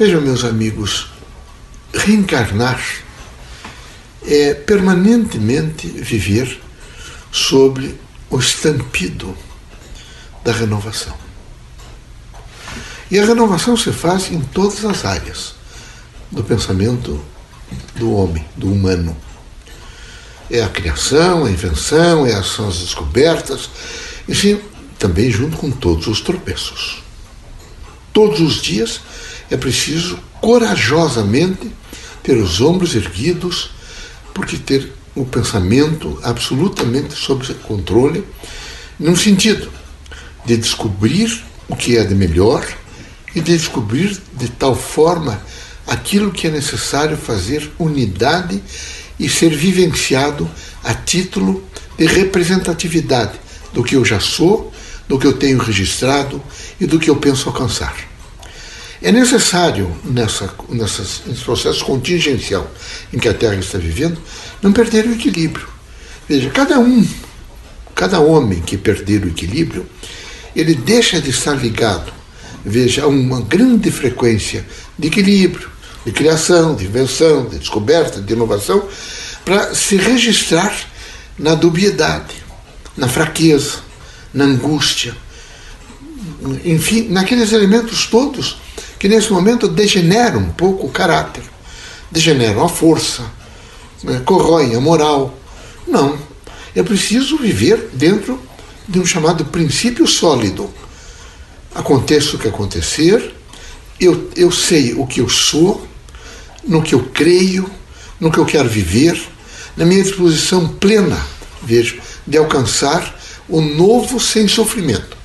[0.00, 1.08] Vejam, meus amigos,
[1.92, 2.82] reencarnar
[4.26, 6.58] é permanentemente viver
[7.30, 8.00] sobre
[8.30, 9.36] o estampido
[10.42, 11.14] da renovação.
[13.10, 15.54] E a renovação se faz em todas as áreas
[16.30, 17.22] do pensamento
[17.96, 19.14] do homem, do humano.
[20.50, 23.68] É a criação, a invenção, é as descobertas,
[24.26, 24.62] enfim,
[24.98, 27.02] também junto com todos os tropeços.
[28.14, 29.02] Todos os dias
[29.50, 31.70] é preciso corajosamente
[32.22, 33.70] ter os ombros erguidos,
[34.32, 38.24] porque ter o pensamento absolutamente sob controle,
[38.98, 39.70] num sentido
[40.46, 42.66] de descobrir o que é de melhor
[43.34, 45.40] e de descobrir de tal forma
[45.86, 48.62] aquilo que é necessário fazer unidade
[49.18, 50.48] e ser vivenciado
[50.84, 51.64] a título
[51.98, 53.38] de representatividade
[53.72, 54.72] do que eu já sou,
[55.08, 56.42] do que eu tenho registrado
[56.80, 58.09] e do que eu penso alcançar.
[59.02, 62.70] É necessário, nessa, nesse processo contingencial
[63.10, 64.20] em que a Terra está vivendo,
[64.60, 65.66] não perder o equilíbrio.
[66.28, 67.06] Veja, cada um,
[67.94, 69.86] cada homem que perder o equilíbrio,
[70.54, 72.12] ele deixa de estar ligado,
[72.62, 74.66] veja, a uma grande frequência
[74.98, 75.70] de equilíbrio,
[76.04, 78.86] de criação, de invenção, de descoberta, de inovação,
[79.46, 80.76] para se registrar
[81.38, 82.34] na dubiedade,
[82.96, 83.78] na fraqueza,
[84.34, 85.16] na angústia,
[86.64, 88.58] enfim, naqueles elementos todos
[89.00, 91.42] que nesse momento degeneram um pouco o caráter,
[92.10, 93.24] degeneram a força,
[94.04, 95.34] né, corroem a moral.
[95.88, 96.18] Não.
[96.76, 98.38] Eu preciso viver dentro
[98.86, 100.70] de um chamado princípio sólido.
[101.74, 103.34] Aconteça o que acontecer,
[103.98, 105.88] eu, eu sei o que eu sou,
[106.62, 107.70] no que eu creio,
[108.20, 109.18] no que eu quero viver,
[109.78, 111.18] na minha disposição plena,
[111.62, 115.16] vejo, de alcançar o novo sem sofrimento.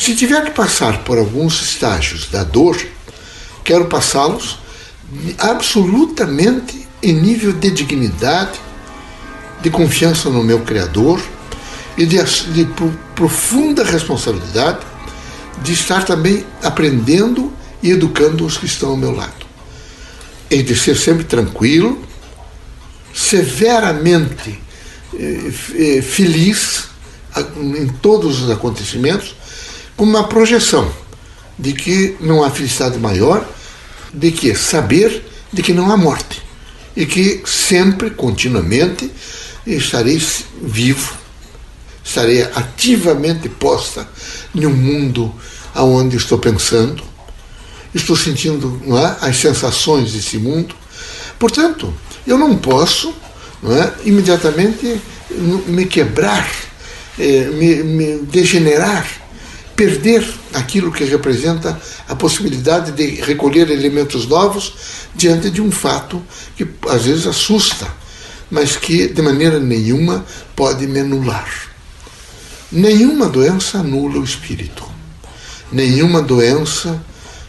[0.00, 2.74] Se tiver que passar por alguns estágios da dor,
[3.62, 4.58] quero passá-los
[5.38, 8.58] absolutamente em nível de dignidade,
[9.60, 11.22] de confiança no meu Criador
[11.98, 12.66] e de, de
[13.14, 14.78] profunda responsabilidade
[15.62, 17.52] de estar também aprendendo
[17.82, 19.44] e educando os que estão ao meu lado.
[20.50, 22.02] E de ser sempre tranquilo,
[23.12, 24.58] severamente
[25.12, 26.88] eh, eh, feliz
[27.36, 29.38] em todos os acontecimentos,
[30.00, 30.90] uma projeção
[31.58, 33.46] de que não há felicidade maior
[34.14, 35.22] de que saber
[35.52, 36.42] de que não há morte
[36.96, 39.10] e que sempre, continuamente,
[39.66, 40.20] estarei
[40.62, 41.12] vivo,
[42.02, 44.08] estarei ativamente posta
[44.54, 45.34] um mundo
[45.74, 47.02] aonde estou pensando,
[47.94, 50.74] estou sentindo é, as sensações desse mundo.
[51.38, 51.92] Portanto,
[52.26, 53.14] eu não posso
[53.62, 54.98] não é, imediatamente
[55.66, 56.50] me quebrar,
[57.18, 59.06] eh, me, me degenerar,
[59.80, 64.74] perder aquilo que representa a possibilidade de recolher elementos novos
[65.14, 66.22] diante de um fato
[66.54, 67.88] que às vezes assusta,
[68.50, 70.22] mas que de maneira nenhuma
[70.54, 71.48] pode me anular.
[72.70, 74.84] Nenhuma doença anula o espírito.
[75.72, 77.02] Nenhuma doença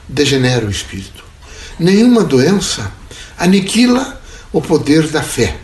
[0.07, 1.25] degenera o espírito.
[1.77, 2.93] Nenhuma doença
[3.37, 4.21] aniquila
[4.53, 5.57] o poder da fé.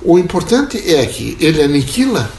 [0.00, 2.32] O importante é que ele aniquila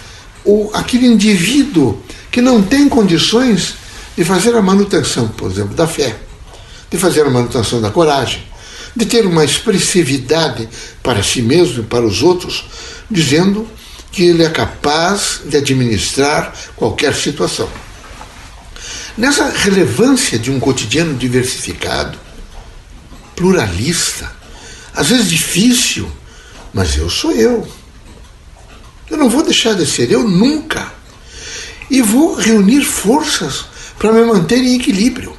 [0.44, 2.04] o, aquele indivíduo
[2.36, 3.76] que não tem condições
[4.14, 6.18] de fazer a manutenção, por exemplo, da fé,
[6.92, 8.44] de fazer a manutenção da coragem,
[8.94, 10.68] de ter uma expressividade
[11.02, 12.66] para si mesmo e para os outros,
[13.10, 13.66] dizendo
[14.12, 17.70] que ele é capaz de administrar qualquer situação.
[19.18, 22.20] Nessa relevância de um cotidiano diversificado,
[23.34, 24.30] pluralista,
[24.94, 26.12] às vezes difícil,
[26.74, 27.66] mas eu sou eu.
[29.10, 30.95] Eu não vou deixar de ser eu nunca.
[31.90, 33.66] E vou reunir forças
[33.98, 35.36] para me manter em equilíbrio.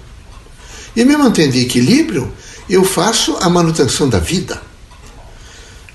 [0.94, 2.32] E me mantendo em equilíbrio,
[2.68, 4.60] eu faço a manutenção da vida.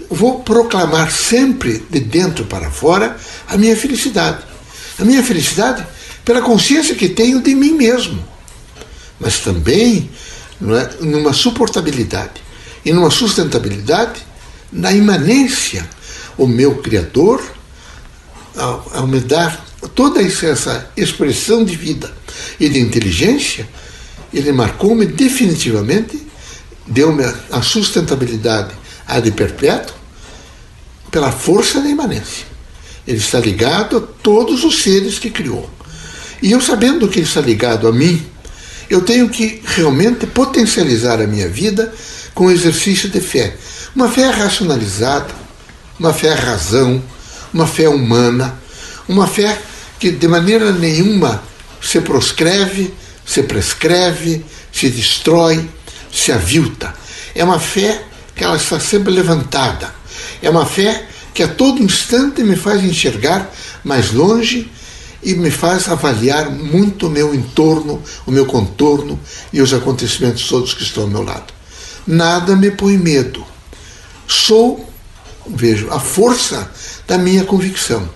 [0.09, 3.17] Vou proclamar sempre de dentro para fora
[3.47, 4.43] a minha felicidade.
[4.99, 5.85] A minha felicidade
[6.23, 8.23] pela consciência que tenho de mim mesmo,
[9.19, 10.09] mas também
[10.61, 12.41] é, numa suportabilidade
[12.85, 14.21] e numa sustentabilidade
[14.71, 15.87] na imanência.
[16.37, 17.43] O meu Criador,
[18.55, 22.11] ao, ao me dar toda essa expressão de vida
[22.59, 23.67] e de inteligência,
[24.33, 26.21] ele marcou-me definitivamente,
[26.87, 29.95] deu-me a sustentabilidade a de perpétuo,
[31.09, 32.45] pela força da imanência.
[33.05, 35.69] Ele está ligado a todos os seres que criou.
[36.41, 38.25] E eu sabendo que ele está ligado a mim,
[38.89, 41.93] eu tenho que realmente potencializar a minha vida
[42.33, 43.55] com o exercício de fé.
[43.93, 45.33] Uma fé racionalizada,
[45.99, 47.03] uma fé razão,
[47.53, 48.57] uma fé humana,
[49.07, 49.61] uma fé
[50.01, 51.43] que de maneira nenhuma
[51.79, 52.91] se proscreve,
[53.23, 54.43] se prescreve,
[54.73, 55.69] se destrói,
[56.11, 56.91] se avilta.
[57.35, 58.03] É uma fé
[58.35, 59.93] que ela está sempre levantada.
[60.41, 63.53] É uma fé que a todo instante me faz enxergar
[63.83, 64.71] mais longe
[65.21, 69.19] e me faz avaliar muito o meu entorno, o meu contorno
[69.53, 71.53] e os acontecimentos todos que estão ao meu lado.
[72.07, 73.45] Nada me põe medo.
[74.27, 74.89] Sou,
[75.47, 76.71] vejo, a força
[77.07, 78.09] da minha convicção.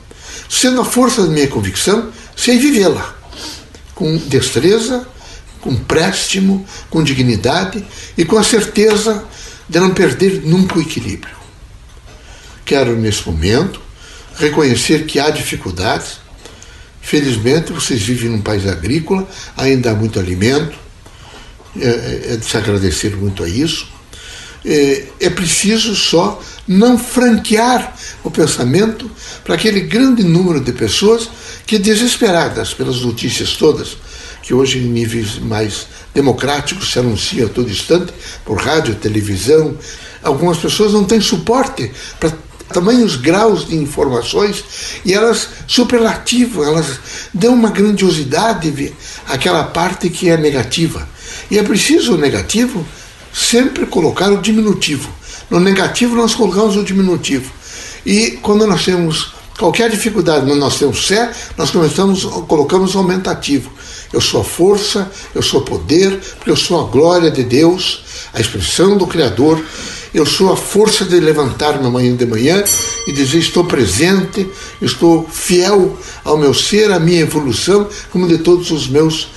[0.50, 3.16] Sendo a força da minha convicção, sei vivê-la
[3.96, 5.08] com destreza,
[5.62, 7.84] com préstimo, com dignidade
[8.18, 9.24] e com a certeza
[9.68, 11.34] de não perder nunca o equilíbrio.
[12.66, 13.82] Quero, nesse momento,
[14.36, 16.20] reconhecer que há dificuldades.
[17.02, 20.78] Felizmente, vocês vivem num país agrícola, ainda há muito alimento,
[21.80, 23.88] é, é, é de se agradecer muito a isso.
[24.66, 29.10] É, é preciso só não franquear o pensamento
[29.44, 31.30] para aquele grande número de pessoas
[31.66, 33.98] que, desesperadas pelas notícias todas,
[34.42, 38.14] que hoje em níveis mais democráticos se anuncia a todo instante,
[38.44, 39.78] por rádio, televisão,
[40.24, 42.34] algumas pessoas não têm suporte para
[42.70, 44.64] tamanhos graus de informações
[45.04, 47.00] e elas superlativam, elas
[47.34, 48.94] dão uma grandiosidade
[49.28, 51.08] àquela parte que é negativa.
[51.50, 52.86] E é preciso o negativo
[53.36, 55.10] sempre colocar o diminutivo.
[55.50, 57.52] No negativo nós colocamos o diminutivo.
[58.06, 63.70] E quando nós temos qualquer dificuldade, nós temos fé, nós começamos, colocamos o aumentativo.
[64.14, 68.06] Eu sou a força, eu sou o poder, porque eu sou a glória de Deus,
[68.34, 69.62] a expressão do Criador.
[70.14, 72.64] Eu sou a força de levantar-me amanhã de manhã
[73.06, 74.50] e dizer: estou presente,
[74.82, 79.28] estou fiel ao meu ser, à minha evolução, como de todos os meus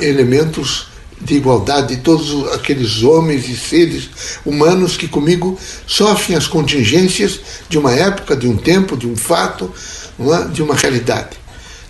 [0.00, 0.89] é, elementos
[1.20, 4.08] de igualdade de todos aqueles homens e seres
[4.44, 9.72] humanos que comigo sofrem as contingências de uma época, de um tempo, de um fato,
[10.18, 10.48] é?
[10.48, 11.36] de uma realidade.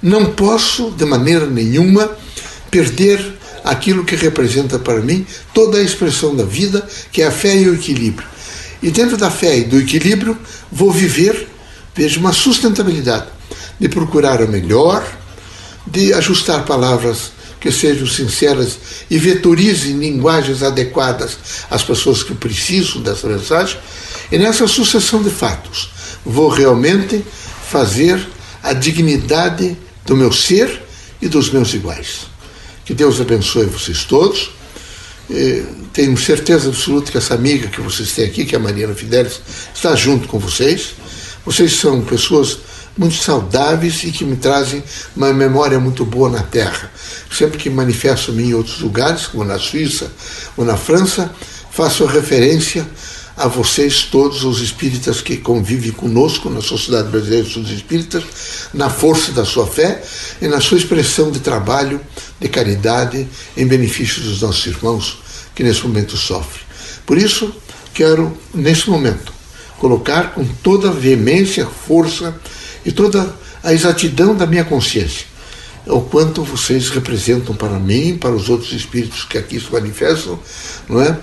[0.02, 2.10] Não posso, de maneira nenhuma,
[2.70, 7.54] perder aquilo que representa para mim toda a expressão da vida, que é a fé
[7.54, 8.26] e o equilíbrio.
[8.82, 10.36] E dentro da fé e do equilíbrio,
[10.72, 11.48] vou viver,
[11.94, 13.26] vejo, uma sustentabilidade
[13.78, 15.06] de procurar o melhor,
[15.86, 18.78] de ajustar palavras que sejam sinceras
[19.10, 21.36] e vetorizem linguagens adequadas
[21.70, 23.78] às pessoas que precisam dessa mensagem.
[24.32, 25.90] E nessa sucessão de fatos,
[26.24, 27.22] vou realmente
[27.68, 28.26] fazer
[28.62, 29.76] a dignidade
[30.06, 30.82] do meu ser
[31.20, 32.26] e dos meus iguais.
[32.84, 34.50] Que Deus abençoe vocês todos.
[35.92, 39.40] Tenho certeza absoluta que essa amiga que vocês têm aqui, que é a Mariana Fidelis,
[39.74, 40.94] está junto com vocês.
[41.44, 42.58] Vocês são pessoas
[42.96, 44.82] muito saudáveis e que me trazem
[45.16, 46.90] uma memória muito boa na Terra.
[47.30, 50.10] Sempre que manifesto-me em outros lugares, como na Suíça
[50.56, 51.30] ou na França,
[51.70, 52.86] faço referência
[53.36, 58.22] a vocês, todos os espíritas que convivem conosco na Sociedade Brasileira Estudos Espíritas,
[58.74, 60.02] na força da sua fé
[60.42, 61.98] e na sua expressão de trabalho,
[62.38, 63.26] de caridade,
[63.56, 65.18] em benefício dos nossos irmãos
[65.54, 66.64] que nesse momento sofrem.
[67.06, 67.54] Por isso,
[67.94, 69.32] quero, nesse momento,
[69.78, 72.38] colocar com toda a veemência, força
[72.84, 75.30] e toda a exatidão da minha consciência
[75.86, 80.38] o quanto vocês representam para mim, para os outros espíritos que aqui se manifestam,
[80.88, 81.18] não é?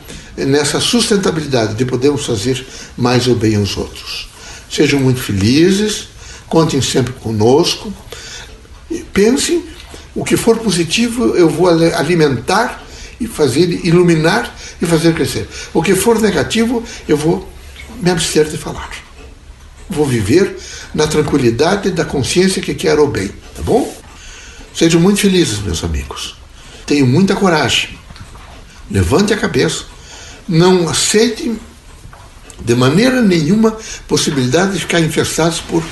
[0.46, 2.66] nessa sustentabilidade de podermos fazer
[2.96, 4.30] mais o bem aos outros.
[4.70, 6.10] Sejam muito felizes,
[6.48, 7.92] contem sempre conosco,
[9.14, 9.64] pensem
[10.14, 12.84] o que for positivo eu vou alimentar
[13.20, 15.48] e fazer iluminar e fazer crescer.
[15.74, 17.48] O que for negativo eu vou
[18.02, 19.07] me abster de falar.
[19.90, 20.58] Vou viver
[20.94, 23.96] na tranquilidade da consciência que quero o bem, tá bom?
[24.74, 26.36] Sejam muito felizes, meus amigos.
[26.86, 27.98] Tenham muita coragem.
[28.90, 29.86] Levante a cabeça
[30.48, 31.60] não aceitem
[32.60, 33.78] de maneira nenhuma
[34.08, 35.84] possibilidade de ficar infestados por,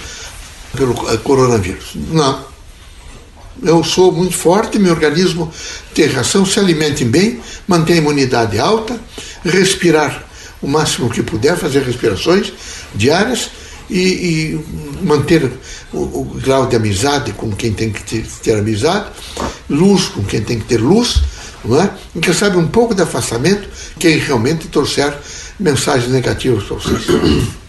[0.75, 1.91] pelo coronavírus.
[1.95, 2.45] Não.
[3.63, 5.51] Eu sou muito forte, meu organismo
[5.93, 8.99] tem reação, se alimentem bem, mantenha a imunidade alta,
[9.43, 10.25] respirar
[10.61, 12.51] o máximo que puder, fazer respirações
[12.93, 13.49] diárias
[13.89, 14.65] e, e
[15.04, 15.51] manter
[15.94, 19.10] o, o, grau de amizade com quem tem que ter, ter amizade,
[19.70, 21.22] luz com quem tem que ter luz,
[21.63, 21.92] não é?
[22.15, 23.68] E quem sabe um pouco de afastamento
[24.00, 25.13] quem realmente trouxer
[25.60, 27.08] mensagens negativas para vocês.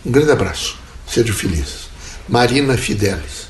[0.04, 0.76] Um grande abraço.
[1.06, 1.88] Sejam felizes.
[2.28, 3.45] Marina Fidelis.